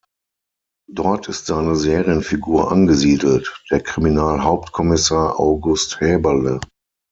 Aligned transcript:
Dort 0.91 1.27
ist 1.29 1.45
seine 1.45 1.75
Serienfigur 1.75 2.71
angesiedelt, 2.71 3.61
der 3.69 3.81
Kriminalhauptkommissar 3.81 5.39
August 5.39 5.99
Häberle. 6.01 6.59